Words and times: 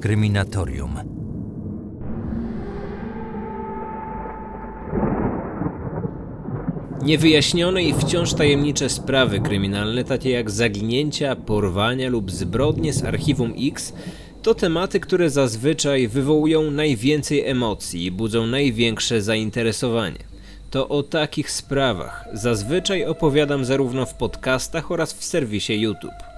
Kryminatorium. 0.00 0.94
Niewyjaśnione 7.02 7.82
i 7.82 7.94
wciąż 7.94 8.34
tajemnicze 8.34 8.88
sprawy 8.88 9.40
kryminalne, 9.40 10.04
takie 10.04 10.30
jak 10.30 10.50
zaginięcia, 10.50 11.36
porwania 11.36 12.08
lub 12.08 12.30
zbrodnie 12.30 12.92
z 12.92 13.04
archiwum 13.04 13.54
X, 13.58 13.92
to 14.42 14.54
tematy, 14.54 15.00
które 15.00 15.30
zazwyczaj 15.30 16.08
wywołują 16.08 16.70
najwięcej 16.70 17.46
emocji 17.46 18.04
i 18.04 18.10
budzą 18.10 18.46
największe 18.46 19.22
zainteresowanie. 19.22 20.18
To 20.70 20.88
o 20.88 21.02
takich 21.02 21.50
sprawach 21.50 22.24
zazwyczaj 22.32 23.04
opowiadam 23.04 23.64
zarówno 23.64 24.06
w 24.06 24.14
podcastach 24.14 24.90
oraz 24.90 25.12
w 25.12 25.24
serwisie 25.24 25.80
YouTube. 25.80 26.29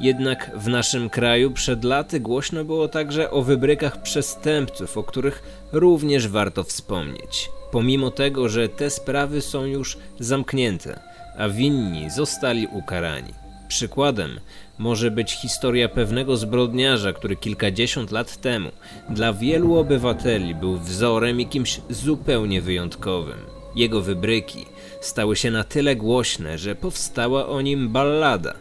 Jednak 0.00 0.50
w 0.54 0.68
naszym 0.68 1.10
kraju 1.10 1.50
przed 1.50 1.84
laty 1.84 2.20
głośno 2.20 2.64
było 2.64 2.88
także 2.88 3.30
o 3.30 3.42
wybrykach 3.42 4.02
przestępców, 4.02 4.98
o 4.98 5.02
których 5.02 5.42
również 5.72 6.28
warto 6.28 6.64
wspomnieć. 6.64 7.50
Pomimo 7.70 8.10
tego, 8.10 8.48
że 8.48 8.68
te 8.68 8.90
sprawy 8.90 9.40
są 9.40 9.64
już 9.64 9.98
zamknięte, 10.18 11.00
a 11.38 11.48
winni 11.48 12.10
zostali 12.10 12.66
ukarani. 12.66 13.34
Przykładem 13.68 14.40
może 14.78 15.10
być 15.10 15.32
historia 15.32 15.88
pewnego 15.88 16.36
zbrodniarza, 16.36 17.12
który 17.12 17.36
kilkadziesiąt 17.36 18.10
lat 18.10 18.40
temu 18.40 18.70
dla 19.08 19.32
wielu 19.32 19.76
obywateli 19.76 20.54
był 20.54 20.78
wzorem 20.78 21.40
i 21.40 21.46
kimś 21.46 21.80
zupełnie 21.90 22.62
wyjątkowym. 22.62 23.38
Jego 23.74 24.00
wybryki 24.00 24.66
stały 25.00 25.36
się 25.36 25.50
na 25.50 25.64
tyle 25.64 25.96
głośne, 25.96 26.58
że 26.58 26.74
powstała 26.74 27.48
o 27.48 27.60
nim 27.60 27.88
ballada. 27.88 28.54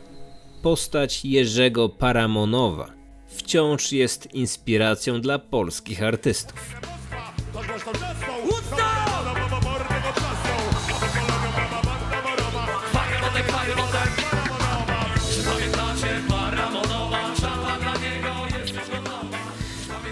Postać 0.62 1.26
Jerzego 1.26 1.90
Paramonowa 1.90 2.92
wciąż 3.28 3.92
jest 3.92 4.34
inspiracją 4.34 5.22
dla 5.22 5.40
polskich 5.40 6.04
artystów. 6.04 6.76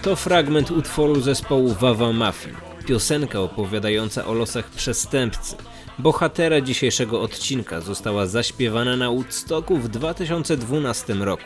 To 0.02 0.16
fragment 0.16 0.72
utworu 0.72 1.22
zespołu 1.22 1.74
Wawa 1.74 2.14
Mafii. 2.14 2.56
Piosenka 2.88 3.40
opowiadająca 3.40 4.26
o 4.26 4.34
losach 4.34 4.70
przestępcy. 4.70 5.56
Bohatera 6.00 6.62
dzisiejszego 6.62 7.22
odcinka 7.22 7.82
została 7.82 8.26
zaśpiewana 8.26 8.98
na 8.98 9.10
Woodstocku 9.10 9.78
w 9.78 9.90
2012 9.90 11.14
roku. 11.14 11.44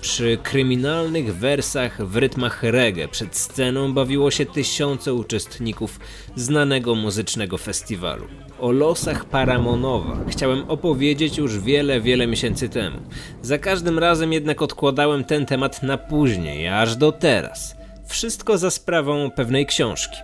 Przy 0.00 0.38
kryminalnych 0.42 1.36
wersach 1.36 2.06
w 2.06 2.16
rytmach 2.16 2.62
reggae 2.62 3.08
przed 3.08 3.36
sceną 3.36 3.94
bawiło 3.94 4.30
się 4.30 4.46
tysiące 4.46 5.14
uczestników 5.14 6.00
znanego 6.36 6.94
muzycznego 6.94 7.58
festiwalu. 7.58 8.26
O 8.60 8.72
losach 8.72 9.24
Paramonowa 9.24 10.16
chciałem 10.28 10.70
opowiedzieć 10.70 11.38
już 11.38 11.58
wiele, 11.58 12.00
wiele 12.00 12.26
miesięcy 12.26 12.68
temu. 12.68 12.98
Za 13.42 13.58
każdym 13.58 13.98
razem 13.98 14.32
jednak 14.32 14.62
odkładałem 14.62 15.24
ten 15.24 15.46
temat 15.46 15.82
na 15.82 15.98
później, 15.98 16.68
aż 16.68 16.96
do 16.96 17.12
teraz. 17.12 17.76
Wszystko 18.06 18.58
za 18.58 18.70
sprawą 18.70 19.30
pewnej 19.30 19.66
książki. 19.66 20.16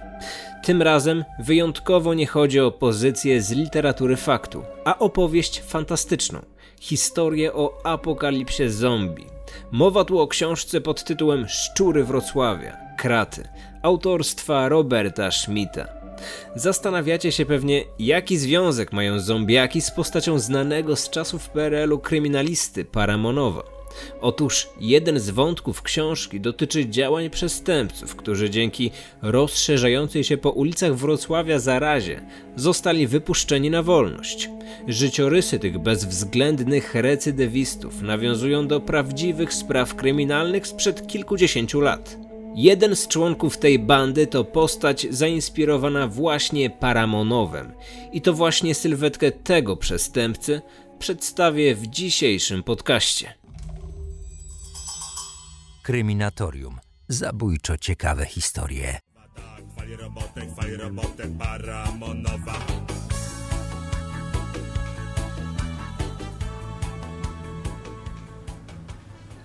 Tym 0.64 0.82
razem 0.82 1.24
wyjątkowo 1.38 2.14
nie 2.14 2.26
chodzi 2.26 2.60
o 2.60 2.70
pozycję 2.70 3.42
z 3.42 3.50
literatury 3.50 4.16
faktu, 4.16 4.62
a 4.84 4.98
opowieść 4.98 5.60
fantastyczną. 5.60 6.38
Historię 6.80 7.52
o 7.52 7.86
apokalipsie 7.86 8.70
zombie. 8.70 9.26
Mowa 9.70 10.04
tu 10.04 10.20
o 10.20 10.28
książce 10.28 10.80
pod 10.80 11.04
tytułem 11.04 11.48
Szczury 11.48 12.04
Wrocławia, 12.04 12.76
Kraty, 12.98 13.48
autorstwa 13.82 14.68
Roberta 14.68 15.30
Schmidta. 15.30 15.88
Zastanawiacie 16.54 17.32
się 17.32 17.46
pewnie, 17.46 17.84
jaki 17.98 18.36
związek 18.36 18.92
mają 18.92 19.20
zombiaki 19.20 19.80
z 19.80 19.90
postacią 19.90 20.38
znanego 20.38 20.96
z 20.96 21.10
czasów 21.10 21.48
PRL-u 21.48 21.98
kryminalisty 21.98 22.84
Paramonowa. 22.84 23.73
Otóż 24.20 24.68
jeden 24.80 25.20
z 25.20 25.30
wątków 25.30 25.82
książki 25.82 26.40
dotyczy 26.40 26.88
działań 26.88 27.30
przestępców, 27.30 28.16
którzy 28.16 28.50
dzięki 28.50 28.90
rozszerzającej 29.22 30.24
się 30.24 30.36
po 30.36 30.50
ulicach 30.50 30.94
Wrocławia 30.94 31.58
zarazie 31.58 32.20
zostali 32.56 33.06
wypuszczeni 33.06 33.70
na 33.70 33.82
wolność. 33.82 34.50
Życiorysy 34.88 35.58
tych 35.58 35.78
bezwzględnych 35.78 36.94
recydywistów 36.94 38.02
nawiązują 38.02 38.66
do 38.66 38.80
prawdziwych 38.80 39.54
spraw 39.54 39.94
kryminalnych 39.94 40.66
sprzed 40.66 41.06
kilkudziesięciu 41.06 41.80
lat. 41.80 42.16
Jeden 42.54 42.96
z 42.96 43.08
członków 43.08 43.58
tej 43.58 43.78
bandy 43.78 44.26
to 44.26 44.44
postać 44.44 45.06
zainspirowana 45.10 46.08
właśnie 46.08 46.70
Paramonowem 46.70 47.72
i 48.12 48.20
to 48.20 48.32
właśnie 48.32 48.74
sylwetkę 48.74 49.32
tego 49.32 49.76
przestępcy 49.76 50.62
przedstawię 50.98 51.74
w 51.74 51.86
dzisiejszym 51.86 52.62
podcaście. 52.62 53.43
Kryminatorium. 55.84 56.78
Zabójczo 57.08 57.78
ciekawe 57.78 58.26
historie. 58.26 58.98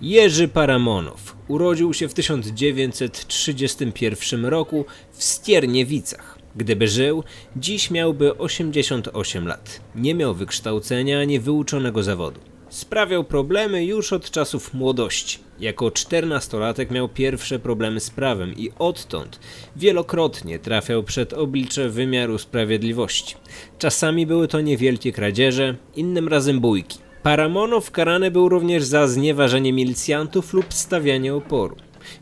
Jerzy 0.00 0.48
Paramonow 0.48 1.36
urodził 1.48 1.94
się 1.94 2.08
w 2.08 2.14
1931 2.14 4.44
roku 4.44 4.84
w 5.12 5.24
Stierniewicach. 5.24 6.38
Gdyby 6.56 6.88
żył, 6.88 7.24
dziś 7.56 7.90
miałby 7.90 8.38
88 8.38 9.46
lat. 9.46 9.80
Nie 9.94 10.14
miał 10.14 10.34
wykształcenia 10.34 11.20
ani 11.20 11.40
wyuczonego 11.40 12.02
zawodu. 12.02 12.49
Sprawiał 12.70 13.24
problemy 13.24 13.84
już 13.84 14.12
od 14.12 14.30
czasów 14.30 14.74
młodości. 14.74 15.38
Jako 15.60 15.90
czternastolatek 15.90 16.90
miał 16.90 17.08
pierwsze 17.08 17.58
problemy 17.58 18.00
z 18.00 18.10
prawem 18.10 18.54
i 18.56 18.70
odtąd 18.78 19.40
wielokrotnie 19.76 20.58
trafiał 20.58 21.02
przed 21.02 21.32
oblicze 21.32 21.88
wymiaru 21.88 22.38
sprawiedliwości. 22.38 23.34
Czasami 23.78 24.26
były 24.26 24.48
to 24.48 24.60
niewielkie 24.60 25.12
kradzieże, 25.12 25.76
innym 25.96 26.28
razem 26.28 26.60
bójki. 26.60 26.98
Paramonow 27.22 27.90
karany 27.90 28.30
był 28.30 28.48
również 28.48 28.84
za 28.84 29.06
znieważenie 29.06 29.72
milicjantów 29.72 30.52
lub 30.52 30.74
stawianie 30.74 31.34
oporu. 31.34 31.76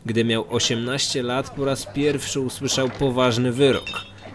Gdy 0.05 0.25
miał 0.25 0.45
18 0.49 1.23
lat, 1.23 1.49
po 1.49 1.65
raz 1.65 1.85
pierwszy 1.85 2.39
usłyszał 2.39 2.89
poważny 2.89 3.51
wyrok. 3.51 3.89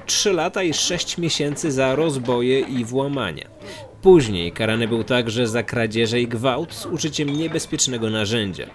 3 0.06 0.32
lata 0.32 0.62
i 0.62 0.74
6 0.74 1.18
miesięcy 1.18 1.72
za 1.72 1.94
rozboje 1.94 2.60
i 2.60 2.84
włamania. 2.84 3.48
Później 4.04 4.52
karany 4.52 4.88
był 4.88 5.04
także 5.04 5.48
za 5.48 5.62
kradzieże 5.62 6.20
i 6.20 6.28
gwałt 6.28 6.74
z 6.74 6.86
użyciem 6.86 7.30
niebezpiecznego 7.30 8.10
narzędzia. 8.10 8.66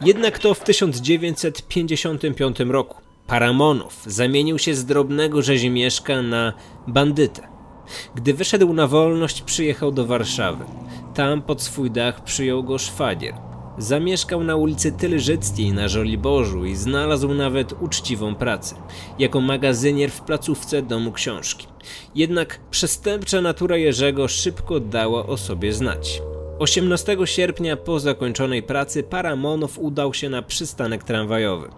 Jednak 0.00 0.38
to 0.38 0.54
w 0.54 0.64
1955 0.64 2.60
roku 2.60 2.96
Paramonow 3.26 4.02
zamienił 4.06 4.58
się 4.58 4.74
z 4.74 4.84
drobnego 4.84 5.42
rzezimieszka 5.42 6.22
na 6.22 6.52
bandytę. 6.86 7.48
Gdy 8.14 8.34
wyszedł 8.34 8.72
na 8.72 8.86
wolność, 8.86 9.42
przyjechał 9.42 9.92
do 9.92 10.06
Warszawy. 10.06 10.64
Tam 11.14 11.42
pod 11.42 11.62
swój 11.62 11.90
dach 11.90 12.24
przyjął 12.24 12.64
go 12.64 12.78
szwagier. 12.78 13.47
Zamieszkał 13.78 14.44
na 14.44 14.56
ulicy 14.56 14.92
Tylżyckiej 14.92 15.72
na 15.72 15.88
Żoliborzu 15.88 16.64
i 16.64 16.76
znalazł 16.76 17.34
nawet 17.34 17.74
uczciwą 17.82 18.34
pracę, 18.34 18.76
jako 19.18 19.40
magazynier 19.40 20.10
w 20.10 20.20
placówce 20.20 20.82
Domu 20.82 21.12
Książki. 21.12 21.66
Jednak 22.14 22.60
przestępcza 22.70 23.40
natura 23.40 23.76
Jerzego 23.76 24.28
szybko 24.28 24.80
dała 24.80 25.26
o 25.26 25.36
sobie 25.36 25.72
znać. 25.72 26.22
18 26.58 27.16
sierpnia 27.24 27.76
po 27.76 28.00
zakończonej 28.00 28.62
pracy 28.62 29.02
Paramonow 29.02 29.78
udał 29.78 30.14
się 30.14 30.28
na 30.28 30.42
przystanek 30.42 31.04
tramwajowy. 31.04 31.68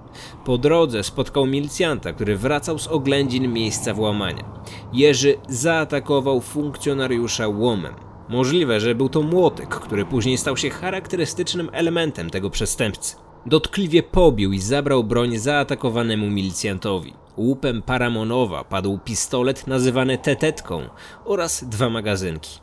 Po 0.44 0.58
drodze 0.58 1.04
spotkał 1.04 1.46
milicjanta, 1.46 2.12
który 2.12 2.36
wracał 2.36 2.78
z 2.78 2.86
oględzin 2.86 3.52
miejsca 3.52 3.94
włamania. 3.94 4.44
Jerzy 4.92 5.36
zaatakował 5.48 6.40
funkcjonariusza 6.40 7.48
łomem. 7.48 8.09
Możliwe, 8.30 8.80
że 8.80 8.94
był 8.94 9.08
to 9.08 9.22
młotek, 9.22 9.68
który 9.68 10.04
później 10.04 10.38
stał 10.38 10.56
się 10.56 10.70
charakterystycznym 10.70 11.70
elementem 11.72 12.30
tego 12.30 12.50
przestępcy. 12.50 13.16
Dotkliwie 13.46 14.02
pobił 14.02 14.52
i 14.52 14.60
zabrał 14.60 15.04
broń 15.04 15.38
zaatakowanemu 15.38 16.30
milicjantowi. 16.30 17.14
Łupem 17.36 17.82
Paramonowa 17.82 18.64
padł 18.64 18.98
pistolet 18.98 19.66
nazywany 19.66 20.18
tetetką 20.18 20.82
oraz 21.24 21.64
dwa 21.64 21.90
magazynki. 21.90 22.60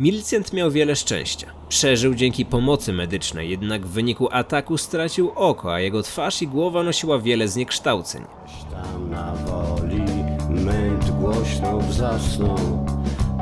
Milicjant 0.00 0.52
miał 0.52 0.70
wiele 0.70 0.96
szczęścia. 0.96 1.46
Przeżył 1.68 2.14
dzięki 2.14 2.46
pomocy 2.46 2.92
medycznej, 2.92 3.50
jednak 3.50 3.86
w 3.86 3.90
wyniku 3.90 4.28
ataku 4.32 4.78
stracił 4.78 5.30
oko, 5.34 5.74
a 5.74 5.80
jego 5.80 6.02
twarz 6.02 6.42
i 6.42 6.48
głowa 6.48 6.82
nosiła 6.82 7.18
wiele 7.18 7.48
zniekształceń. 7.48 8.24
Tam 8.70 9.10
na 9.10 9.34
woli 9.34 10.02
męt 10.48 11.10
głośno 11.10 11.78
wzasnął, 11.78 12.86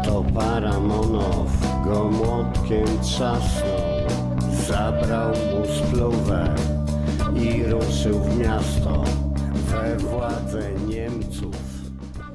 to 0.05 0.25
Paramonow 0.35 1.47
go 1.85 2.11
młotkiem 2.11 3.01
trzasnął. 3.03 3.87
Zabrał 4.69 5.29
mu 5.31 5.67
spluwę, 5.75 6.55
i 7.43 7.63
ruszył 7.65 8.21
w 8.21 8.39
miasto 8.39 9.05
we 9.55 9.97
władzę 9.97 10.71
Niemców. 10.89 11.57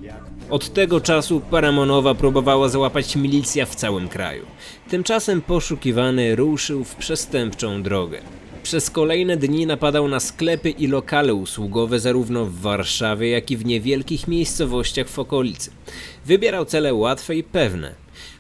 Jak 0.02 0.24
Od 0.50 0.74
tego 0.74 1.02
czasu 1.02 1.42
Paramonowa 1.52 2.16
próbowała 2.16 2.70
załapać 2.70 3.16
milicja 3.16 3.66
w 3.66 3.76
całym 3.76 4.08
kraju. 4.08 4.46
Tymczasem 4.90 5.42
poszukiwany 5.42 6.36
ruszył 6.36 6.84
w 6.84 6.96
przestępczą 6.96 7.84
drogę. 7.84 8.22
Przez 8.64 8.90
kolejne 8.90 9.38
dni 9.38 9.66
napadał 9.66 10.08
na 10.08 10.20
sklepy 10.20 10.70
i 10.70 10.88
lokale 10.88 11.34
usługowe 11.34 12.00
zarówno 12.00 12.46
w 12.46 12.60
Warszawie, 12.60 13.30
jak 13.30 13.52
i 13.52 13.58
w 13.58 13.66
niewielkich 13.66 14.28
miejscowościach 14.28 15.08
w 15.10 15.20
okolicy. 15.20 15.72
Wybierał 16.26 16.66
cele 16.66 16.94
łatwe 16.94 17.36
i 17.36 17.44
pewne. 17.44 17.96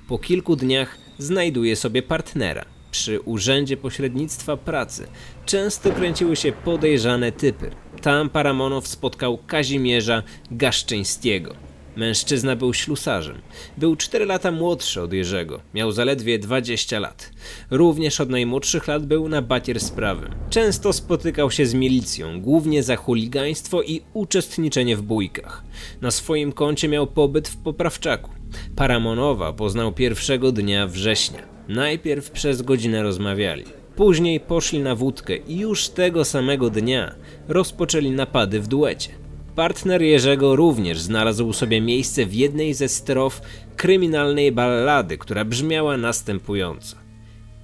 Po 0.07 0.19
kilku 0.19 0.56
dniach 0.56 0.97
znajduje 1.18 1.75
sobie 1.75 2.01
partnera. 2.01 2.65
Przy 2.91 3.19
Urzędzie 3.19 3.77
Pośrednictwa 3.77 4.57
Pracy 4.57 5.07
często 5.45 5.91
kręciły 5.91 6.35
się 6.35 6.51
podejrzane 6.51 7.31
typy. 7.31 7.71
Tam 8.01 8.29
Paramonow 8.29 8.88
spotkał 8.88 9.38
Kazimierza 9.47 10.23
Gaszczyńskiego. 10.51 11.70
Mężczyzna 11.96 12.56
był 12.56 12.74
ślusarzem. 12.74 13.42
Był 13.78 13.96
4 13.96 14.26
lata 14.26 14.52
młodszy 14.52 15.02
od 15.02 15.14
Jerzego. 15.14 15.62
Miał 15.74 15.92
zaledwie 15.92 16.40
20 16.40 17.00
lat. 17.00 17.32
Również 17.72 18.22
od 18.22 18.30
najmłodszych 18.30 18.88
lat 18.88 19.06
był 19.06 19.30
na 19.30 19.42
bakier 19.42 19.80
z 19.80 19.92
prawem. 19.92 20.32
Często 20.50 20.94
spotykał 20.94 21.52
się 21.52 21.66
z 21.66 21.74
milicją, 21.74 22.42
głównie 22.42 22.84
za 22.84 22.96
chuligaństwo 22.96 23.82
i 23.82 24.02
uczestniczenie 24.14 24.98
w 24.98 25.02
bójkach. 25.02 25.64
Na 26.02 26.12
swoim 26.12 26.52
koncie 26.52 26.88
miał 26.88 27.08
pobyt 27.08 27.48
w 27.48 27.58
Poprawczaku. 27.58 28.30
Paramonowa 28.76 29.54
poznał 29.54 29.92
pierwszego 29.92 30.52
dnia 30.52 30.88
września. 30.88 31.40
Najpierw 31.68 32.32
przez 32.32 32.62
godzinę 32.62 33.04
rozmawiali. 33.04 33.64
Później 33.96 34.40
poszli 34.40 34.80
na 34.80 34.96
wódkę 34.96 35.38
i 35.38 35.60
już 35.60 35.90
tego 35.90 36.26
samego 36.26 36.70
dnia 36.70 37.16
rozpoczęli 37.48 38.12
napady 38.12 38.60
w 38.60 38.68
duecie. 38.68 39.20
Partner 39.56 40.01
Jerzego 40.01 40.56
również 40.56 41.00
znalazł 41.00 41.53
sobie 41.53 41.81
miejsce 41.81 42.25
w 42.25 42.33
jednej 42.33 42.74
ze 42.74 42.88
strof 42.88 43.42
kryminalnej 43.75 44.51
ballady, 44.51 45.18
która 45.18 45.45
brzmiała 45.45 45.98
następująco. 45.98 46.95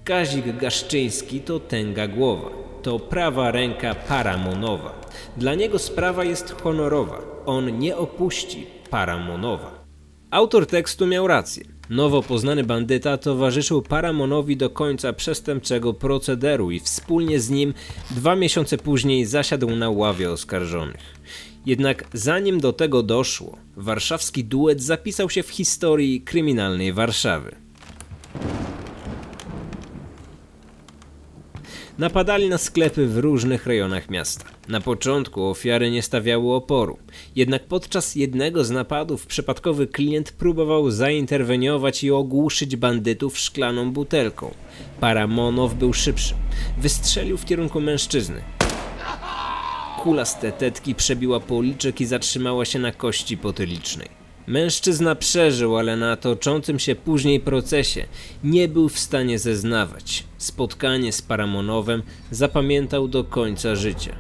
Kazik 0.04 0.58
Gaszczyński 0.58 1.40
to 1.40 1.60
tęga 1.60 2.08
głowa, 2.08 2.50
to 2.82 3.00
prawa 3.00 3.52
ręka 3.52 3.96
Paramonowa. 3.96 5.02
Dla 5.38 5.56
niego 5.56 5.80
sprawa 5.80 6.24
jest 6.24 6.62
honorowa, 6.62 7.22
on 7.46 7.80
nie 7.80 7.98
opuści 7.98 8.68
Paramonowa. 8.90 9.86
Autor 10.32 10.66
tekstu 10.66 11.08
miał 11.08 11.28
rację. 11.28 11.64
Nowo 11.90 12.24
poznany 12.24 12.64
bandyta 12.64 13.18
towarzyszył 13.18 13.82
Paramonowi 13.82 14.58
do 14.58 14.70
końca 14.70 15.14
przestępczego 15.14 15.94
procederu 15.94 16.72
i 16.72 16.80
wspólnie 16.80 17.40
z 17.40 17.50
nim 17.50 17.74
dwa 18.12 18.36
miesiące 18.36 18.78
później 18.78 19.26
zasiadł 19.26 19.76
na 19.76 19.90
ławie 19.90 20.32
oskarżonych. 20.32 21.18
Jednak 21.68 22.08
zanim 22.14 22.60
do 22.60 22.74
tego 22.74 23.04
doszło, 23.04 23.58
warszawski 23.76 24.44
duet 24.44 24.84
zapisał 24.84 25.30
się 25.30 25.44
w 25.44 25.50
historii 25.50 26.22
kryminalnej 26.22 26.94
Warszawy. 26.94 27.56
Napadali 31.98 32.50
na 32.50 32.58
sklepy 32.58 33.08
w 33.08 33.18
różnych 33.18 33.66
rejonach 33.66 34.10
miasta. 34.10 34.46
Na 34.68 34.82
początku 34.82 35.46
ofiary 35.46 35.92
nie 35.92 36.02
stawiały 36.02 36.54
oporu, 36.54 36.98
jednak 37.36 37.68
podczas 37.68 38.16
jednego 38.16 38.66
z 38.66 38.72
napadów 38.72 39.26
przypadkowy 39.26 39.88
klient 39.88 40.32
próbował 40.32 40.92
zainterweniować 40.92 42.04
i 42.04 42.12
ogłuszyć 42.12 42.76
bandytów 42.76 43.38
szklaną 43.38 43.92
butelką. 43.92 44.54
Paramonow 45.00 45.74
był 45.74 45.94
szybszy. 45.94 46.34
Wystrzelił 46.78 47.38
w 47.38 47.46
kierunku 47.46 47.82
mężczyzny. 47.82 48.57
Kula 50.08 50.26
z 50.26 50.38
przebiła 50.96 51.40
policzek 51.40 52.02
i 52.02 52.06
zatrzymała 52.06 52.66
się 52.66 52.80
na 52.80 52.92
kości 52.92 53.38
potylicznej. 53.38 54.08
Mężczyzna 54.48 55.16
przeżył, 55.16 55.78
ale 55.78 55.98
na 55.98 56.16
toczącym 56.16 56.80
się 56.80 56.96
później 56.96 57.40
procesie 57.40 58.06
nie 58.44 58.68
był 58.68 58.90
w 58.90 59.00
stanie 59.00 59.40
zeznawać. 59.40 60.24
Spotkanie 60.38 61.12
z 61.12 61.22
Paramonowem 61.22 62.04
zapamiętał 62.32 63.08
do 63.08 63.24
końca 63.24 63.76
życia. 63.76 64.16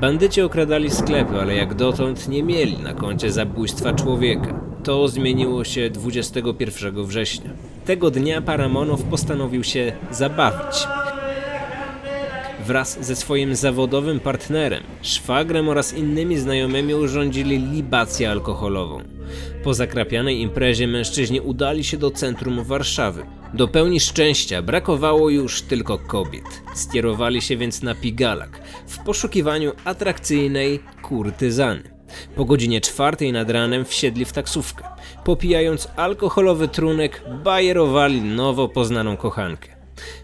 Bandyci 0.00 0.42
okradali 0.42 0.90
sklepy, 0.90 1.40
ale 1.40 1.54
jak 1.54 1.74
dotąd 1.74 2.28
nie 2.28 2.42
mieli 2.42 2.78
na 2.78 2.92
koncie 2.92 3.32
zabójstwa 3.32 3.92
człowieka. 3.92 4.60
To 4.84 5.08
zmieniło 5.08 5.64
się 5.64 5.90
21 5.90 7.04
września. 7.04 7.50
Tego 7.84 8.10
dnia 8.10 8.42
Paramonow 8.42 9.02
postanowił 9.02 9.64
się 9.64 9.92
zabawić 10.10 10.97
wraz 12.68 12.98
ze 13.00 13.16
swoim 13.16 13.54
zawodowym 13.54 14.20
partnerem, 14.20 14.82
szwagrem 15.02 15.68
oraz 15.68 15.94
innymi 15.94 16.38
znajomymi 16.38 16.94
urządzili 16.94 17.58
libację 17.58 18.30
alkoholową. 18.30 19.02
Po 19.64 19.74
zakrapianej 19.74 20.40
imprezie 20.40 20.86
mężczyźni 20.86 21.40
udali 21.40 21.84
się 21.84 21.96
do 21.96 22.10
centrum 22.10 22.64
Warszawy. 22.64 23.26
Do 23.54 23.68
pełni 23.68 24.00
szczęścia 24.00 24.62
brakowało 24.62 25.30
już 25.30 25.62
tylko 25.62 25.98
kobiet. 25.98 26.62
Skierowali 26.74 27.42
się 27.42 27.56
więc 27.56 27.82
na 27.82 27.94
Pigalak 27.94 28.60
w 28.86 28.98
poszukiwaniu 28.98 29.72
atrakcyjnej 29.84 30.80
kurtyzany. 31.02 31.82
Po 32.36 32.44
godzinie 32.44 32.80
czwartej 32.80 33.32
nad 33.32 33.50
ranem 33.50 33.84
wsiedli 33.84 34.24
w 34.24 34.32
taksówkę. 34.32 34.84
Popijając 35.24 35.88
alkoholowy 35.96 36.68
trunek, 36.68 37.22
bajerowali 37.44 38.20
nowo 38.20 38.68
poznaną 38.68 39.16
kochankę. 39.16 39.77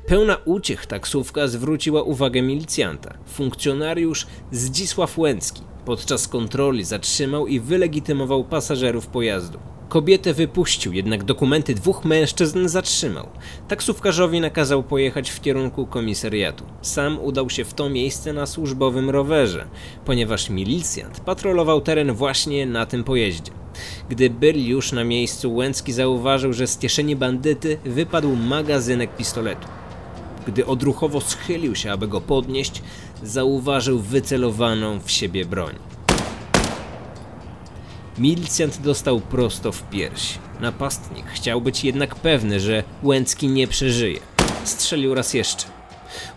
Pełna 0.06 0.36
uciech 0.44 0.86
taksówka 0.86 1.48
zwróciła 1.48 2.02
uwagę 2.02 2.42
milicjanta. 2.42 3.14
Funkcjonariusz 3.26 4.26
Zdzisław 4.52 5.18
Łęcki 5.18 5.62
podczas 5.84 6.28
kontroli 6.28 6.84
zatrzymał 6.84 7.46
i 7.46 7.60
wylegitymował 7.60 8.44
pasażerów 8.44 9.06
pojazdu. 9.06 9.58
Kobietę 9.88 10.34
wypuścił, 10.34 10.92
jednak 10.92 11.24
dokumenty 11.24 11.74
dwóch 11.74 12.04
mężczyzn 12.04 12.68
zatrzymał. 12.68 13.28
Taksówkarzowi 13.68 14.40
nakazał 14.40 14.82
pojechać 14.82 15.30
w 15.30 15.40
kierunku 15.40 15.86
komisariatu. 15.86 16.64
Sam 16.82 17.18
udał 17.18 17.50
się 17.50 17.64
w 17.64 17.74
to 17.74 17.90
miejsce 17.90 18.32
na 18.32 18.46
służbowym 18.46 19.10
rowerze, 19.10 19.66
ponieważ 20.04 20.50
milicjant 20.50 21.20
patrolował 21.20 21.80
teren 21.80 22.12
właśnie 22.12 22.66
na 22.66 22.86
tym 22.86 23.04
pojeździe. 23.04 23.63
Gdy 24.08 24.30
byli 24.30 24.66
już 24.66 24.92
na 24.92 25.04
miejscu, 25.04 25.54
Łęcki 25.54 25.92
zauważył, 25.92 26.52
że 26.52 26.66
z 26.66 26.78
kieszeni 26.78 27.16
bandyty 27.16 27.78
wypadł 27.84 28.36
magazynek 28.36 29.16
pistoletu. 29.16 29.68
Gdy 30.46 30.66
odruchowo 30.66 31.20
schylił 31.20 31.74
się, 31.74 31.92
aby 31.92 32.08
go 32.08 32.20
podnieść, 32.20 32.82
zauważył 33.22 33.98
wycelowaną 33.98 35.00
w 35.00 35.10
siebie 35.10 35.44
broń. 35.44 35.74
Milicjant 38.18 38.80
dostał 38.80 39.20
prosto 39.20 39.72
w 39.72 39.82
pierś. 39.90 40.38
Napastnik 40.60 41.26
chciał 41.26 41.60
być 41.60 41.84
jednak 41.84 42.14
pewny, 42.14 42.60
że 42.60 42.84
Łęcki 43.02 43.48
nie 43.48 43.68
przeżyje. 43.68 44.20
Strzelił 44.64 45.14
raz 45.14 45.34
jeszcze. 45.34 45.73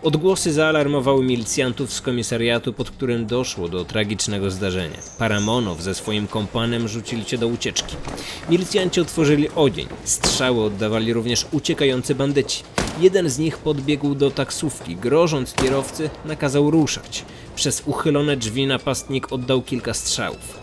Odgłosy 0.04 0.54
zaalarmowały 0.54 1.26
milicjantów 1.26 1.94
z 1.94 2.02
komisariatu, 2.02 2.74
pod 2.74 2.92
którym 2.92 3.26
doszło 3.26 3.68
do 3.68 3.86
tragicznego 3.86 4.52
zdarzenia. 4.52 4.98
Paramonow 5.18 5.82
ze 5.82 5.96
swoim 5.96 6.28
kompanem 6.28 6.88
rzucili 6.88 7.26
się 7.26 7.38
do 7.38 7.48
ucieczki. 7.48 7.96
Milicjanci 8.50 9.02
otworzyli 9.02 9.50
ogień. 9.56 9.88
Strzały 10.04 10.64
oddawali 10.64 11.14
również 11.14 11.46
uciekający 11.52 12.16
bandyci. 12.16 12.64
Jeden 13.00 13.30
z 13.30 13.40
nich 13.40 13.58
podbiegł 13.58 14.16
do 14.16 14.32
taksówki, 14.32 14.96
grożąc 14.96 15.54
kierowcy, 15.54 16.10
nakazał 16.26 16.72
ruszać. 16.72 17.26
Przez 17.56 17.84
uchylone 17.86 18.38
drzwi 18.38 18.68
napastnik 18.68 19.32
oddał 19.32 19.62
kilka 19.62 19.94
strzałów. 19.94 20.60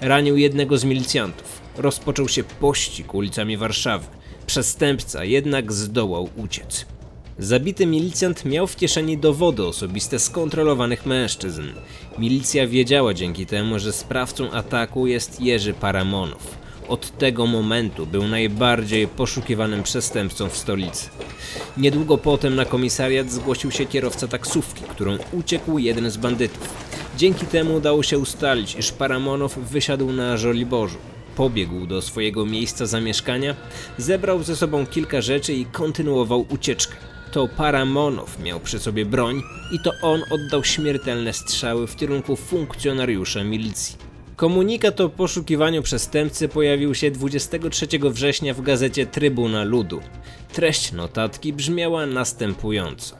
Ranił 0.00 0.36
jednego 0.36 0.78
z 0.78 0.84
milicjantów. 0.84 1.60
Rozpoczął 1.76 2.28
się 2.28 2.44
pościg 2.44 3.14
ulicami 3.14 3.56
Warszawy. 3.56 4.06
Przestępca 4.48 5.24
jednak 5.24 5.72
zdołał 5.72 6.28
uciec. 6.36 6.86
Zabity 7.38 7.86
milicjant 7.86 8.44
miał 8.44 8.66
w 8.66 8.76
kieszeni 8.76 9.18
dowody 9.18 9.64
osobiste 9.64 10.18
skontrolowanych 10.18 11.06
mężczyzn. 11.06 11.62
Milicja 12.18 12.66
wiedziała 12.66 13.14
dzięki 13.14 13.46
temu, 13.46 13.78
że 13.78 13.92
sprawcą 13.92 14.50
ataku 14.50 15.06
jest 15.06 15.40
Jerzy 15.40 15.74
Paramonow. 15.74 16.58
Od 16.88 17.18
tego 17.18 17.46
momentu 17.46 18.06
był 18.06 18.28
najbardziej 18.28 19.08
poszukiwanym 19.08 19.82
przestępcą 19.82 20.48
w 20.48 20.56
stolicy. 20.56 21.08
Niedługo 21.76 22.18
potem 22.18 22.54
na 22.54 22.64
komisariat 22.64 23.30
zgłosił 23.30 23.70
się 23.70 23.86
kierowca 23.86 24.28
taksówki, 24.28 24.84
którą 24.84 25.18
uciekł 25.32 25.78
jeden 25.78 26.10
z 26.10 26.16
bandytów. 26.16 26.74
Dzięki 27.16 27.46
temu 27.46 27.74
udało 27.74 28.02
się 28.02 28.18
ustalić, 28.18 28.74
iż 28.74 28.92
Paramonow 28.92 29.58
wysiadł 29.58 30.12
na 30.12 30.36
Żoliborzu. 30.36 30.98
Pobiegł 31.38 31.86
do 31.86 32.02
swojego 32.02 32.46
miejsca 32.46 32.86
zamieszkania, 32.86 33.54
zebrał 33.98 34.42
ze 34.42 34.56
sobą 34.56 34.86
kilka 34.86 35.20
rzeczy 35.20 35.54
i 35.54 35.66
kontynuował 35.66 36.46
ucieczkę. 36.48 36.96
To 37.32 37.48
Paramonow 37.48 38.38
miał 38.38 38.60
przy 38.60 38.78
sobie 38.78 39.04
broń 39.06 39.42
i 39.72 39.78
to 39.84 39.92
on 40.02 40.22
oddał 40.30 40.64
śmiertelne 40.64 41.32
strzały 41.32 41.86
w 41.86 41.96
kierunku 41.96 42.36
funkcjonariusza 42.36 43.44
milicji. 43.44 43.96
Komunikat 44.36 45.00
o 45.00 45.08
poszukiwaniu 45.08 45.82
przestępcy 45.82 46.48
pojawił 46.48 46.94
się 46.94 47.10
23 47.10 47.86
września 48.02 48.54
w 48.54 48.62
gazecie 48.62 49.06
Trybuna 49.06 49.64
Ludu. 49.64 50.00
Treść 50.52 50.92
notatki 50.92 51.52
brzmiała 51.52 52.06
następująco. 52.06 53.16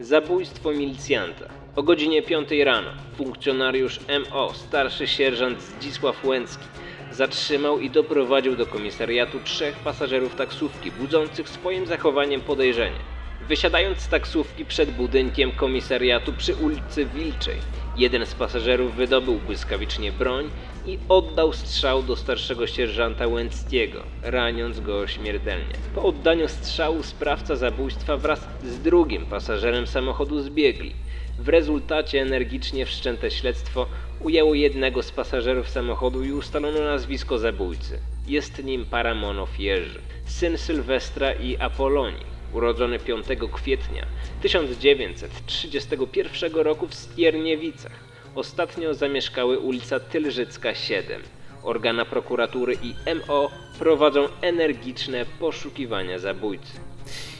Zabójstwo 0.00 0.72
milicjanta. 0.72 1.48
O 1.76 1.82
godzinie 1.82 2.22
5 2.22 2.48
rano 2.64 2.90
funkcjonariusz 3.16 4.00
MO, 4.30 4.52
starszy 4.54 5.06
sierżant 5.06 5.58
Zdzisław 5.62 6.24
Łęcki, 6.24 6.64
zatrzymał 7.12 7.80
i 7.80 7.90
doprowadził 7.90 8.56
do 8.56 8.66
komisariatu 8.66 9.40
trzech 9.40 9.76
pasażerów 9.76 10.34
taksówki, 10.34 10.90
budzących 10.90 11.48
swoim 11.48 11.86
zachowaniem 11.86 12.40
podejrzenie. 12.40 12.98
Wysiadając 13.40 14.00
z 14.00 14.08
taksówki 14.08 14.64
przed 14.64 14.90
budynkiem 14.90 15.52
komisariatu 15.52 16.32
przy 16.32 16.54
ulicy 16.54 17.04
Wilczej, 17.04 17.58
jeden 17.96 18.26
z 18.26 18.34
pasażerów 18.34 18.94
wydobył 18.94 19.34
błyskawicznie 19.34 20.12
broń 20.12 20.50
i 20.86 20.98
oddał 21.08 21.52
strzał 21.52 22.02
do 22.02 22.16
starszego 22.16 22.66
sierżanta 22.66 23.26
Łęckiego, 23.26 24.02
raniąc 24.22 24.80
go 24.80 25.06
śmiertelnie. 25.06 25.74
Po 25.94 26.02
oddaniu 26.02 26.48
strzału 26.48 27.02
sprawca 27.02 27.56
zabójstwa 27.56 28.16
wraz 28.16 28.48
z 28.62 28.80
drugim 28.80 29.26
pasażerem 29.26 29.86
samochodu 29.86 30.40
zbiegli. 30.40 30.92
W 31.38 31.48
rezultacie 31.48 32.20
energicznie 32.20 32.86
wszczęte 32.86 33.30
śledztwo 33.30 33.86
ujęło 34.22 34.54
jednego 34.54 35.02
z 35.02 35.10
pasażerów 35.10 35.68
samochodu 35.68 36.24
i 36.24 36.32
ustalono 36.32 36.80
nazwisko 36.80 37.38
zabójcy. 37.38 37.98
Jest 38.28 38.64
nim 38.64 38.84
Paramonow 38.84 39.60
Jerzy, 39.60 40.00
syn 40.24 40.58
Sylwestra 40.58 41.32
i 41.32 41.56
Apolonii, 41.56 42.26
urodzony 42.52 42.98
5 42.98 43.26
kwietnia 43.52 44.06
1931 44.42 46.54
roku 46.54 46.86
w 46.86 46.94
Stierniewicach. 46.94 47.92
Ostatnio 48.34 48.94
zamieszkały 48.94 49.58
ulica 49.58 50.00
Tylżycka 50.00 50.74
7. 50.74 51.22
Organa 51.62 52.04
prokuratury 52.04 52.76
i 52.82 52.94
MO 53.14 53.50
prowadzą 53.78 54.28
energiczne 54.40 55.26
poszukiwania 55.40 56.18
zabójcy. 56.18 56.72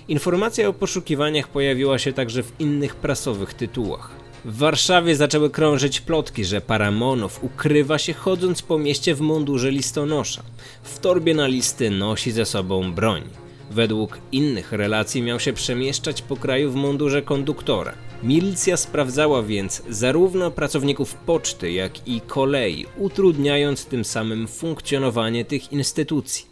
Informacja 0.09 0.69
o 0.69 0.73
poszukiwaniach 0.73 1.49
pojawiła 1.49 1.99
się 1.99 2.12
także 2.12 2.43
w 2.43 2.61
innych 2.61 2.97
prasowych 2.97 3.55
tytułach. 3.55 4.22
W 4.44 4.56
Warszawie 4.56 5.16
zaczęły 5.16 5.50
krążyć 5.50 6.00
plotki, 6.00 6.44
że 6.44 6.61
Paramonow 6.61 7.44
ukrywa 7.44 7.99
się 7.99 8.12
chodząc 8.12 8.62
po 8.62 8.78
mieście 8.78 9.14
w 9.14 9.20
mundurze 9.20 9.70
listonosza. 9.70 10.42
W 10.82 10.99
torbie 10.99 11.34
na 11.34 11.46
listy 11.46 11.90
nosi 11.90 12.32
ze 12.32 12.44
sobą 12.44 12.92
broń. 12.92 13.22
Według 13.70 14.18
innych 14.32 14.72
relacji 14.72 15.22
miał 15.22 15.40
się 15.40 15.52
przemieszczać 15.52 16.22
po 16.22 16.37
kraju 16.37 16.70
w 16.70 16.75
mundurze 16.75 17.22
konduktora. 17.22 17.92
Milicja 18.22 18.76
sprawdzała 18.76 19.42
więc 19.42 19.82
zarówno 19.88 20.50
pracowników 20.50 21.14
poczty, 21.14 21.72
jak 21.72 22.08
i 22.08 22.20
kolei, 22.20 22.87
utrudniając 22.96 23.87
tym 23.87 24.04
samym 24.04 24.49
funkcjonowanie 24.49 25.44
tych 25.44 25.72
instytucji. 25.72 26.46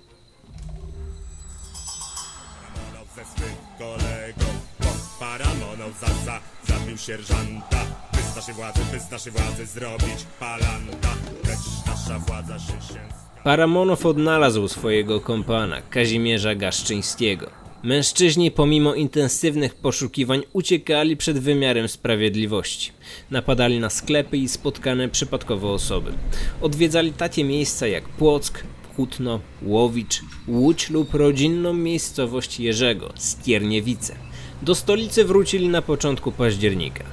Paramonow 5.21 6.01
ze 6.01 6.41
zabił 6.71 6.99
sierżanta 6.99 7.85
By 8.13 8.23
z 8.33 8.37
naszej 8.37 8.55
władzy, 8.55 8.81
by 8.93 9.01
z 9.01 9.11
naszej 9.11 9.33
władzy 9.33 9.67
zrobić 9.67 10.27
palanta 10.41 11.15
Lecz 11.45 11.87
nasza 11.87 12.19
władza 12.19 12.59
się 12.59 12.93
się 12.93 13.01
Paramonow 13.45 14.07
odnalazł 14.07 14.69
swojego 14.69 15.21
kompana, 15.21 15.83
Kazimierza 15.91 16.55
Gaszczyńskiego. 16.55 17.51
Mężczyźni 17.83 18.51
pomimo 18.51 18.95
intensywnych 18.95 19.75
poszukiwań 19.75 20.43
uciekali 20.53 21.17
przed 21.17 21.39
wymiarem 21.39 21.89
sprawiedliwości. 21.89 22.93
Napadali 23.31 23.81
na 23.81 23.91
sklepy 23.91 24.37
i 24.37 24.49
spotkane 24.49 25.09
przypadkowo 25.09 25.73
osoby. 25.73 26.13
Odwiedzali 26.61 27.13
takie 27.13 27.45
miejsca 27.45 27.87
jak 27.87 28.09
Płock, 28.09 28.65
Kutno, 28.97 29.41
Łowicz, 29.63 30.23
Łódź 30.49 30.91
lub 30.91 31.15
rodzinną 31.15 31.73
miejscowość 31.73 32.61
Jerzego, 32.61 33.13
Stierniewice. 33.17 34.30
Do 34.63 34.75
stolicy 34.75 35.25
wrócili 35.25 35.69
na 35.69 35.83
początku 35.83 36.33
października. 36.33 37.05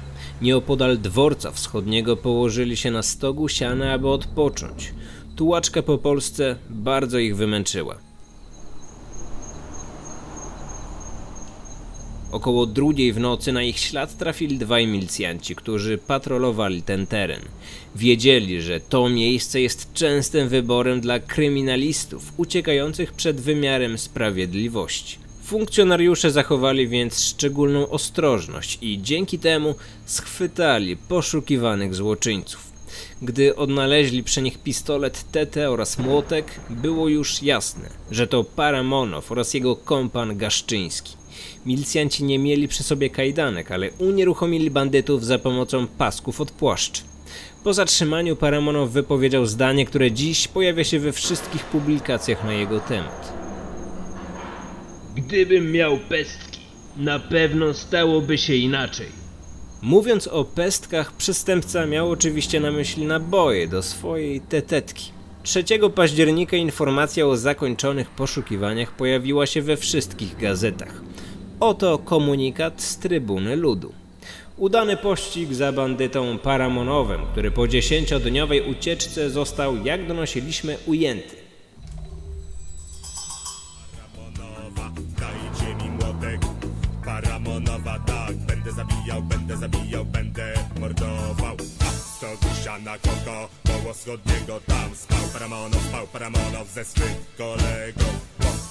Nieopodal 0.42 0.98
dworca 0.98 1.50
wschodniego 1.50 2.16
położyli 2.16 2.76
się 2.76 2.90
na 2.90 3.02
stogu 3.02 3.48
siana, 3.48 3.92
aby 3.92 4.08
odpocząć. 4.08 4.94
Tułaczka 5.36 5.82
po 5.82 5.98
Polsce 5.98 6.56
bardzo 6.70 7.18
ich 7.18 7.36
wymęczyła. 7.36 7.98
Około 12.32 12.66
drugiej 12.66 13.12
w 13.12 13.20
nocy 13.20 13.52
na 13.52 13.62
ich 13.62 13.78
ślad 13.78 14.16
trafili 14.16 14.58
dwaj 14.58 14.86
milicjanci, 14.86 15.54
którzy 15.54 15.98
patrolowali 15.98 16.82
ten 16.82 17.06
teren. 17.06 17.42
Wiedzieli, 17.96 18.62
że 18.62 18.80
to 18.80 19.08
miejsce 19.08 19.60
jest 19.60 19.92
częstym 19.92 20.48
wyborem 20.48 21.00
dla 21.00 21.18
kryminalistów 21.18 22.32
uciekających 22.36 23.12
przed 23.12 23.40
wymiarem 23.40 23.98
sprawiedliwości. 23.98 25.27
Funkcjonariusze 25.48 26.30
zachowali 26.30 26.88
więc 26.88 27.20
szczególną 27.24 27.88
ostrożność 27.88 28.78
i 28.82 29.02
dzięki 29.02 29.38
temu 29.38 29.74
schwytali 30.06 30.96
poszukiwanych 30.96 31.94
złoczyńców. 31.94 32.72
Gdy 33.22 33.56
odnaleźli 33.56 34.22
przy 34.22 34.42
nich 34.42 34.58
pistolet 34.58 35.24
TT 35.32 35.70
oraz 35.70 35.98
młotek, 35.98 36.60
było 36.70 37.08
już 37.08 37.42
jasne, 37.42 37.88
że 38.10 38.26
to 38.26 38.44
Paramonow 38.44 39.32
oraz 39.32 39.54
jego 39.54 39.76
kompan 39.76 40.36
Gaszczyński. 40.36 41.16
Milicjanci 41.66 42.24
nie 42.24 42.38
mieli 42.38 42.68
przy 42.68 42.82
sobie 42.82 43.10
kajdanek, 43.10 43.70
ale 43.70 43.90
unieruchomili 43.90 44.70
bandytów 44.70 45.24
za 45.24 45.38
pomocą 45.38 45.86
pasków 45.86 46.40
od 46.40 46.50
płaszcz. 46.50 47.02
Po 47.64 47.74
zatrzymaniu 47.74 48.36
Paramonow 48.36 48.90
wypowiedział 48.90 49.46
zdanie, 49.46 49.86
które 49.86 50.12
dziś 50.12 50.48
pojawia 50.48 50.84
się 50.84 50.98
we 50.98 51.12
wszystkich 51.12 51.64
publikacjach 51.64 52.44
na 52.44 52.52
jego 52.52 52.80
temat. 52.80 53.47
Gdybym 55.18 55.72
miał 55.72 55.98
pestki, 55.98 56.60
na 56.96 57.18
pewno 57.18 57.74
stałoby 57.74 58.38
się 58.38 58.54
inaczej. 58.54 59.06
Mówiąc 59.82 60.28
o 60.28 60.44
pestkach, 60.44 61.12
przestępca 61.12 61.86
miał 61.86 62.10
oczywiście 62.10 62.60
na 62.60 62.70
myśli 62.70 63.04
naboje 63.04 63.68
do 63.68 63.82
swojej 63.82 64.40
tetetki. 64.40 65.04
3 65.42 65.64
października 65.94 66.56
informacja 66.56 67.26
o 67.26 67.36
zakończonych 67.36 68.10
poszukiwaniach 68.10 68.96
pojawiła 68.96 69.46
się 69.46 69.62
we 69.62 69.76
wszystkich 69.76 70.36
gazetach. 70.36 71.02
Oto 71.60 71.98
komunikat 71.98 72.82
z 72.82 72.98
trybuny 72.98 73.56
ludu. 73.56 73.92
Udany 74.56 74.96
pościg 74.96 75.54
za 75.54 75.72
bandytą 75.72 76.38
Paramonowem, 76.38 77.20
który 77.32 77.50
po 77.50 77.68
dziesięciodniowej 77.68 78.70
ucieczce 78.70 79.30
został, 79.30 79.84
jak 79.84 80.06
donosiliśmy, 80.06 80.76
ujęty. 80.86 81.47
Koło 93.66 93.94
wschodniego 93.94 94.60
tam 94.66 94.94
spał 94.94 95.18
Paramonow, 95.32 95.82
spał 95.82 96.06
Paramonow 96.06 96.68
ze 96.74 96.84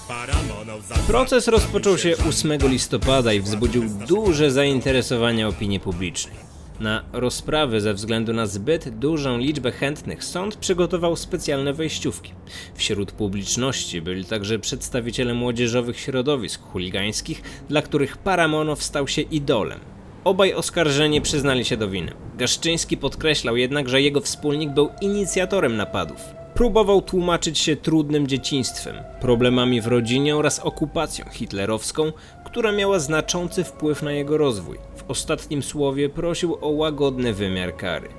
Paramonow 0.08 0.88
za 0.88 0.96
Proces 0.96 1.48
rozpoczął 1.48 1.98
się 1.98 2.16
8 2.30 2.52
listopada 2.62 3.34
i 3.34 3.42
wzbudził 3.42 3.84
duże 4.08 4.52
zainteresowanie 4.52 5.48
opinii 5.48 5.80
publicznej. 5.80 6.36
Na 6.80 7.04
rozprawy 7.14 7.82
ze 7.82 7.94
względu 7.94 8.34
na 8.34 8.46
zbyt 8.46 8.90
dużą 8.90 9.38
liczbę 9.38 9.72
chętnych 9.72 10.24
sąd 10.24 10.56
przygotował 10.56 11.16
specjalne 11.16 11.74
wejściówki. 11.74 12.34
Wśród 12.76 13.12
publiczności 13.12 14.02
byli 14.02 14.26
także 14.26 14.60
przedstawiciele 14.60 15.34
młodzieżowych 15.34 16.00
środowisk 16.00 16.62
chuligańskich, 16.62 17.42
dla 17.70 17.82
których 17.82 18.18
Paramonow 18.18 18.84
stał 18.84 19.08
się 19.08 19.22
idolem. 19.22 19.97
Obaj 20.28 20.54
oskarżeni 20.54 21.22
przyznali 21.22 21.66
się 21.66 21.78
do 21.78 21.90
winy. 21.90 22.12
Gaszczyński 22.38 22.98
podkreślał 22.98 23.58
jednak, 23.58 23.90
że 23.90 24.02
jego 24.02 24.22
wspólnik 24.22 24.70
był 24.70 24.90
inicjatorem 25.02 25.78
napadów. 25.78 26.18
Próbował 26.54 27.02
tłumaczyć 27.02 27.60
się 27.60 27.76
trudnym 27.76 28.28
dzieciństwem, 28.28 28.96
problemami 29.22 29.82
w 29.82 29.88
rodzinie 29.88 30.36
oraz 30.36 30.60
okupacją 30.60 31.26
hitlerowską, 31.32 32.12
która 32.46 32.72
miała 32.72 33.00
znaczący 33.00 33.64
wpływ 33.64 34.04
na 34.04 34.12
jego 34.12 34.38
rozwój. 34.38 34.78
W 34.96 35.12
ostatnim 35.12 35.64
słowie 35.64 36.10
prosił 36.10 36.58
o 36.62 36.70
łagodny 36.70 37.34
wymiar 37.34 37.78
kary. 37.78 38.10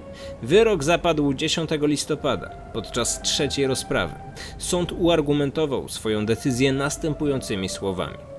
Wyrok 0.43 0.85
zapadł 0.85 1.35
10 1.35 1.71
listopada, 1.83 2.49
podczas 2.73 3.23
trzeciej 3.23 3.67
rozprawy. 3.67 4.15
Sąd 4.59 4.93
uargumentował 4.93 5.89
swoją 5.89 6.27
decyzję 6.27 6.73
następującymi 6.73 7.69
słowami. 7.69 8.38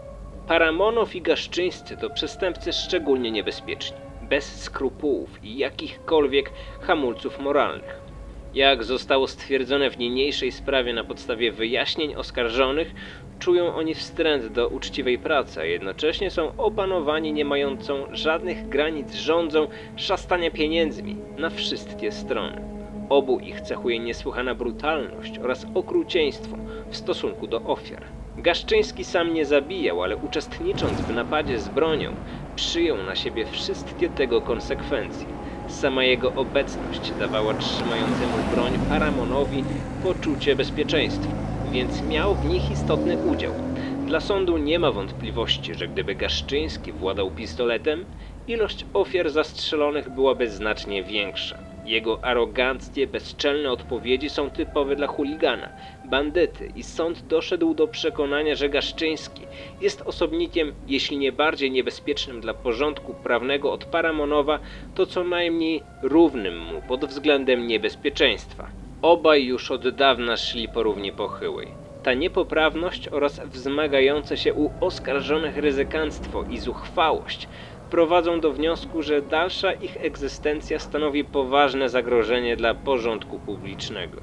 Paramonow 0.50 1.16
i 1.16 1.22
Gaszczyńscy 1.22 1.98
to 1.98 2.10
przestępcy 2.10 2.74
szczególnie 2.74 3.32
niebezpieczni, 3.32 3.98
bez 4.22 4.64
skrupułów 4.64 5.44
i 5.44 5.58
jakichkolwiek 5.58 6.52
hamulców 6.82 7.40
moralnych. 7.40 8.02
Jak 8.54 8.84
zostało 8.84 9.28
stwierdzone 9.28 9.90
w 9.90 9.98
niniejszej 9.98 10.52
sprawie 10.52 10.94
na 10.94 11.04
podstawie 11.04 11.52
wyjaśnień 11.52 12.16
oskarżonych, 12.16 12.94
czują 13.40 13.76
oni 13.76 13.94
wstręt 13.94 14.48
do 14.48 14.68
uczciwej 14.68 15.20
pracy, 15.20 15.60
a 15.60 15.66
jednocześnie 15.66 16.32
są 16.32 16.58
opanowani 16.58 17.34
nie 17.34 17.46
mającą 17.46 18.08
żadnych 18.12 18.70
granic 18.70 19.14
rządzą 19.14 19.68
szastania 19.96 20.52
pieniędzmi 20.52 21.16
na 21.38 21.50
wszystkie 21.50 22.12
strony. 22.12 22.79
Obu 23.10 23.40
ich 23.40 23.62
cechuje 23.62 24.00
niesłychana 24.00 24.56
brutalność 24.56 25.40
oraz 25.40 25.66
okrucieństwo 25.74 26.58
w 26.90 26.98
stosunku 26.98 27.48
do 27.48 27.62
ofiar. 27.64 28.04
Gaszczyński 28.38 29.04
sam 29.04 29.34
nie 29.34 29.46
zabijał, 29.46 30.04
ale 30.04 30.18
uczestnicząc 30.18 31.02
w 31.02 31.14
napadzie 31.14 31.60
z 31.60 31.70
bronią, 31.70 32.12
przyjął 32.56 32.98
na 32.98 33.16
siebie 33.16 33.46
wszystkie 33.46 34.10
tego 34.10 34.42
konsekwencje. 34.42 35.28
Sama 35.68 36.04
jego 36.04 36.34
obecność 36.34 37.14
dawała 37.14 37.54
trzymającemu 37.54 38.44
broń 38.44 38.80
Paramonowi 38.88 39.64
poczucie 40.00 40.56
bezpieczeństwa, 40.56 41.38
więc 41.66 42.02
miał 42.04 42.36
w 42.36 42.46
nich 42.46 42.72
istotny 42.72 43.18
udział. 43.18 43.56
Dla 44.04 44.20
sądu 44.20 44.58
nie 44.58 44.80
ma 44.80 44.92
wątpliwości, 44.92 45.76
że 45.76 45.88
gdyby 45.88 46.16
Gaszczyński 46.16 46.92
władał 46.92 47.32
pistoletem, 47.32 48.06
ilość 48.48 48.86
ofiar 48.94 49.30
zastrzelonych 49.30 50.10
byłaby 50.10 50.50
znacznie 50.50 51.04
większa. 51.04 51.69
Jego 51.86 52.26
aroganckie, 52.26 53.08
bezczelne 53.08 53.72
odpowiedzi 53.72 54.30
są 54.30 54.50
typowe 54.50 54.96
dla 54.96 55.08
chuligana, 55.08 55.70
bandyty 56.04 56.70
i 56.76 56.84
sąd 56.84 57.28
doszedł 57.28 57.74
do 57.74 57.88
przekonania, 57.88 58.56
że 58.56 58.70
Gaszczyński 58.70 59.46
jest 59.82 60.02
osobnikiem, 60.02 60.74
jeśli 60.88 61.18
nie 61.18 61.32
bardziej 61.32 61.72
niebezpiecznym 61.72 62.42
dla 62.42 62.54
porządku 62.54 63.14
prawnego 63.14 63.72
od 63.72 63.86
Paramonowa, 63.86 64.60
to 64.94 65.06
co 65.06 65.24
najmniej 65.24 65.84
równym 66.02 66.60
mu 66.60 66.82
pod 66.82 67.06
względem 67.06 67.68
niebezpieczeństwa. 67.68 68.70
Obaj 69.02 69.46
już 69.46 69.72
od 69.72 69.90
dawna 69.90 70.38
szli 70.38 70.68
po 70.68 70.84
równi 70.84 71.12
pochyłej. 71.12 71.68
Ta 72.02 72.14
niepoprawność 72.14 73.08
oraz 73.08 73.42
wzmagające 73.46 74.38
się 74.38 74.54
u 74.54 74.70
oskarżonych 74.80 75.58
ryzykanstwo 75.58 76.44
i 76.44 76.58
zuchwałość 76.58 77.48
prowadzą 77.90 78.40
do 78.40 78.54
wniosku, 78.54 79.04
że 79.04 79.22
dalsza 79.22 79.74
ich 79.74 79.98
egzystencja 79.98 80.80
stanowi 80.80 81.26
poważne 81.26 81.90
zagrożenie 81.90 82.58
dla 82.58 82.74
porządku 82.74 83.40
publicznego. 83.40 84.22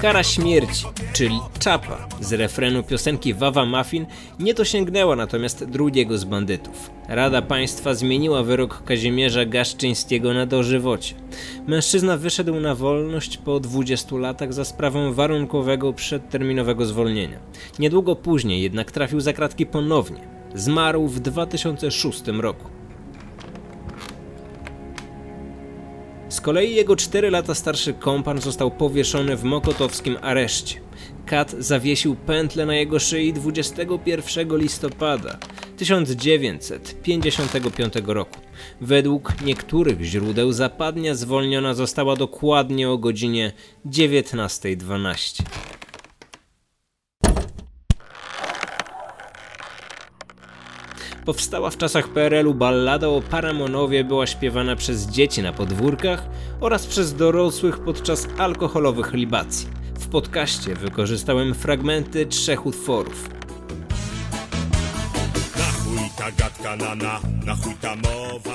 Kara 0.00 0.22
śmierci, 0.22 0.84
czyli 1.12 1.40
czapa 1.58 1.96
z 2.24 2.32
refrenu 2.32 2.82
piosenki 2.82 3.34
Wawa 3.34 3.64
Muffin 3.64 4.06
nie 4.40 4.54
dosięgnęła 4.54 5.16
natomiast 5.16 5.64
drugiego 5.64 6.18
z 6.18 6.24
bandytów. 6.24 6.90
Rada 7.08 7.42
Państwa 7.42 7.94
zmieniła 7.94 8.42
wyrok 8.42 8.82
Kazimierza 8.84 9.44
Gaszczyńskiego 9.44 10.34
na 10.34 10.46
dożywocie. 10.46 11.14
Mężczyzna 11.66 12.16
wyszedł 12.16 12.60
na 12.60 12.74
wolność 12.74 13.36
po 13.36 13.60
20 13.60 14.16
latach 14.16 14.52
za 14.52 14.64
sprawą 14.64 15.12
warunkowego 15.12 15.92
przedterminowego 15.92 16.86
zwolnienia. 16.86 17.38
Niedługo 17.78 18.16
później 18.16 18.62
jednak 18.62 18.90
trafił 18.90 19.20
za 19.20 19.32
kratki 19.32 19.66
ponownie. 19.66 20.20
Zmarł 20.54 21.08
w 21.08 21.20
2006 21.20 22.22
roku. 22.26 22.83
Z 26.34 26.40
kolei 26.40 26.74
jego 26.74 26.96
4 26.96 27.30
lata 27.30 27.54
starszy 27.54 27.92
kompan 27.92 28.40
został 28.40 28.70
powieszony 28.70 29.36
w 29.36 29.44
mokotowskim 29.44 30.16
areszcie. 30.22 30.80
Kat 31.26 31.54
zawiesił 31.58 32.14
pętlę 32.14 32.66
na 32.66 32.74
jego 32.74 32.98
szyi 32.98 33.32
21 33.32 34.56
listopada 34.56 35.38
1955 35.76 37.94
roku. 38.06 38.40
Według 38.80 39.42
niektórych 39.42 40.00
źródeł 40.00 40.52
zapadnia 40.52 41.14
zwolniona 41.14 41.74
została 41.74 42.16
dokładnie 42.16 42.90
o 42.90 42.98
godzinie 42.98 43.52
19.12. 43.86 45.42
Powstała 51.24 51.70
w 51.70 51.76
czasach 51.76 52.08
PRL-u 52.08 52.54
ballada 52.54 53.08
o 53.08 53.22
Paramonowie 53.22 54.04
była 54.04 54.26
śpiewana 54.26 54.76
przez 54.76 55.06
dzieci 55.06 55.42
na 55.42 55.52
podwórkach 55.52 56.26
oraz 56.60 56.86
przez 56.86 57.14
dorosłych 57.14 57.78
podczas 57.78 58.28
alkoholowych 58.38 59.12
libacji. 59.12 59.68
W 59.98 60.08
podcaście 60.08 60.74
wykorzystałem 60.74 61.54
fragmenty 61.54 62.26
trzech 62.26 62.66
utworów. 62.66 63.28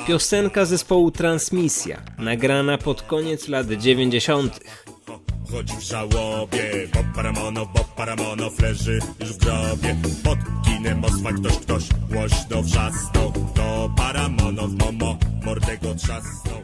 Piosenka 0.08 0.66
zespołu 0.66 1.12
Transmisja, 1.12 2.02
nagrana 2.18 2.78
pod 2.78 3.02
koniec 3.02 3.48
lat 3.48 3.68
90. 3.68 4.60
Chodzi 5.52 5.74
w 5.78 5.82
żałobie 5.82 6.88
Bob 6.94 7.06
Paramonow, 7.16 7.68
Bob 7.74 7.96
Paramonow 7.96 8.60
leży 8.60 9.00
już 9.20 9.30
w 9.34 9.38
grobie 9.38 9.96
Pod 10.24 10.38
kinem 10.80 11.00
Moskwa 11.00 11.34
ktoś, 11.34 11.58
ktoś 11.58 11.84
głośno 12.10 12.64
wrzasnął 12.64 13.34
To 13.56 13.90
Paramonow, 13.98 14.72
momo, 14.72 15.18
mordego 15.46 15.96
trzasnął 15.96 16.60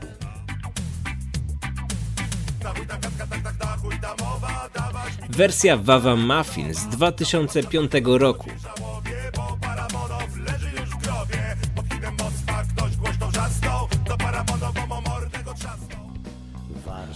Wersja 5.29 5.77
Wawa 5.77 6.15
Muffin 6.15 6.73
z 6.73 6.85
2005 6.87 7.91
roku. 8.05 8.49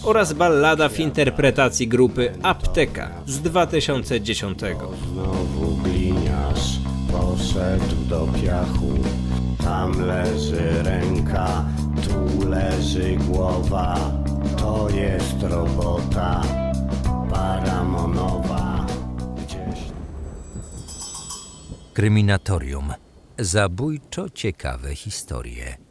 oraz 0.04 0.34
ballada 0.34 0.90
w 0.90 1.00
interpretacji 1.00 1.88
grupy 1.88 2.34
Apteka 2.44 3.10
z 3.26 3.40
2010. 3.40 4.60
Znowu 4.60 5.69
poszedł 7.54 7.96
do 8.10 8.28
piachu. 8.28 8.94
Tam 9.64 10.02
leży 10.02 10.84
ręka, 10.84 11.66
tu 12.04 12.50
leży 12.50 13.16
głowa. 13.16 13.98
To 14.58 14.90
jest 14.90 15.44
robota 15.44 16.42
paramonowa. 17.30 18.86
Gdzieś 19.36 19.80
Kryminatorium. 21.94 22.94
Zabójczo 23.40 24.30
ciekawe 24.30 24.96
historie. 24.96 25.89